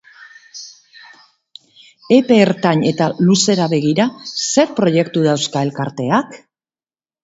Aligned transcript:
Epe 2.17 2.39
ertain 2.47 2.83
eta 2.95 3.11
luzera 3.29 3.71
begira, 3.77 4.11
zer 4.49 4.77
proiektu 4.83 5.31
dauzka 5.33 5.69
elkarteak? 5.71 6.45